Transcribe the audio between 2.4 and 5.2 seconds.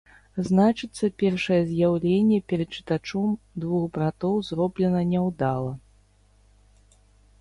перад чытачом двух братоў зроблена